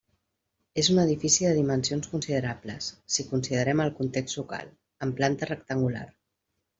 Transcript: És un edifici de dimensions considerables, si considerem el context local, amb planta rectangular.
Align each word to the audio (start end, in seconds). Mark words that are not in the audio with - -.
És 0.83 0.87
un 0.93 0.99
edifici 1.01 1.45
de 1.47 1.51
dimensions 1.57 2.09
considerables, 2.13 2.87
si 3.15 3.25
considerem 3.33 3.83
el 3.85 3.93
context 3.99 4.39
local, 4.39 4.73
amb 5.07 5.17
planta 5.21 5.49
rectangular. 5.51 6.03